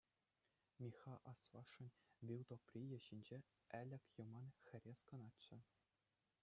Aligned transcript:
Михха 0.85 1.13
аслашшӗн 1.31 1.89
вилтӑприйӗ 2.31 2.99
ҫинче 3.09 3.39
ӗлӗк 3.81 4.03
юман 4.23 4.47
хӗрес 4.71 4.99
кӑначчӗ. 5.13 5.57